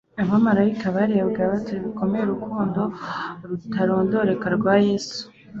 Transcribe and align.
Abamaraika 0.23 0.85
barebaga 0.95 1.41
batangaye 1.51 1.83
bikomeye 1.87 2.21
urukundo 2.25 2.81
rutarondoreka 3.47 4.47
rwa 4.57 4.75
Yesu 4.87 5.19